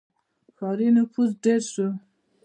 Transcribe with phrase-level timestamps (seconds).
[0.55, 1.87] •ښاري نفوس ډېر شو.